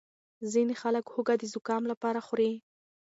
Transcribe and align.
ځینې 0.51 0.73
خلک 0.81 1.05
هوږه 1.13 1.35
د 1.37 1.43
زکام 1.53 1.83
لپاره 1.91 2.19
خوري. 2.27 2.51